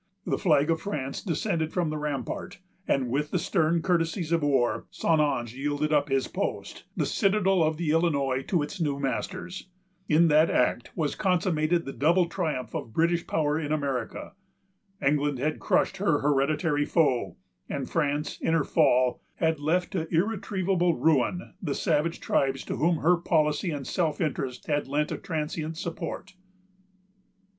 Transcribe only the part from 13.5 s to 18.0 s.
in America. England had crushed her hereditary foe; and